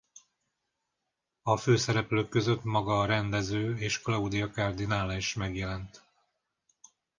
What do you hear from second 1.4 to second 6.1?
A főszereplők között maga a rendező és Claudia Cardinale is megjelent.